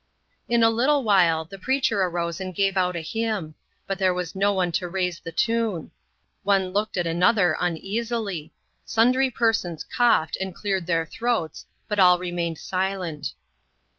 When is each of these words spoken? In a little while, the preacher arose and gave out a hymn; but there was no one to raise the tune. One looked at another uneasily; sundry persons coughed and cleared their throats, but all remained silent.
In 0.49 0.63
a 0.63 0.71
little 0.71 1.03
while, 1.03 1.45
the 1.45 1.59
preacher 1.59 2.01
arose 2.01 2.41
and 2.41 2.55
gave 2.55 2.75
out 2.75 2.95
a 2.95 3.01
hymn; 3.01 3.53
but 3.85 3.99
there 3.99 4.15
was 4.15 4.33
no 4.33 4.51
one 4.51 4.71
to 4.71 4.87
raise 4.89 5.19
the 5.19 5.31
tune. 5.31 5.91
One 6.41 6.73
looked 6.73 6.97
at 6.97 7.05
another 7.05 7.55
uneasily; 7.59 8.51
sundry 8.83 9.29
persons 9.29 9.83
coughed 9.83 10.37
and 10.41 10.55
cleared 10.55 10.87
their 10.87 11.05
throats, 11.05 11.67
but 11.87 11.99
all 11.99 12.17
remained 12.17 12.57
silent. 12.57 13.33